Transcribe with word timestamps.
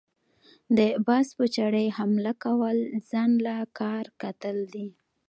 د 0.77 0.79
باز 1.07 1.27
په 1.37 1.45
څاړي 1.55 1.85
حمله 1.97 2.33
كول 2.43 2.77
ځان 3.09 3.31
له 3.45 3.55
کار 3.79 4.05
کتل 4.21 4.57
دي۔ 4.73 4.87